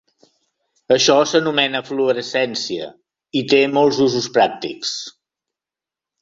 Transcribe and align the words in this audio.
Això 0.95 1.17
s'anomena 1.31 1.81
"fluorescència", 1.89 2.87
i 3.43 3.45
té 3.53 3.61
molts 3.77 4.01
usos 4.07 4.31
pràctics. 4.39 4.97